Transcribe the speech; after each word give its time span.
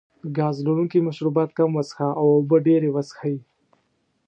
ګاز 0.37 0.55
لرونکي 0.65 0.99
مشروبات 1.07 1.49
کم 1.57 1.69
وڅښه 1.75 2.07
او 2.19 2.25
اوبه 2.35 2.57
ډېرې 2.67 2.89
وڅښئ. 2.91 3.35